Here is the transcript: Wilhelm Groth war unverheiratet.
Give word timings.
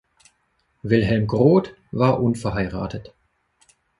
Wilhelm 0.81 1.27
Groth 1.27 1.75
war 1.91 2.23
unverheiratet. 2.23 3.13